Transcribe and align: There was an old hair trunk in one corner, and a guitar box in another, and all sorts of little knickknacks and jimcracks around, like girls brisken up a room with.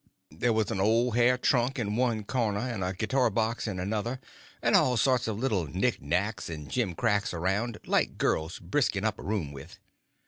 There 0.31 0.51
was 0.51 0.71
an 0.71 0.79
old 0.79 1.15
hair 1.15 1.37
trunk 1.37 1.77
in 1.77 1.95
one 1.95 2.23
corner, 2.23 2.57
and 2.61 2.83
a 2.83 2.91
guitar 2.91 3.29
box 3.29 3.67
in 3.67 3.79
another, 3.79 4.19
and 4.59 4.75
all 4.75 4.97
sorts 4.97 5.27
of 5.27 5.37
little 5.37 5.67
knickknacks 5.67 6.49
and 6.49 6.67
jimcracks 6.71 7.35
around, 7.35 7.77
like 7.85 8.17
girls 8.17 8.57
brisken 8.57 9.05
up 9.05 9.19
a 9.19 9.21
room 9.21 9.51
with. 9.51 9.77